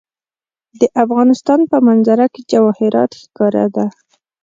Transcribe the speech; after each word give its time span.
د 0.79 0.81
افغانستان 1.03 1.59
په 1.71 1.77
منظره 1.87 2.25
کې 2.33 2.41
جواهرات 2.51 3.11
ښکاره 3.21 3.65
ده. 3.75 3.85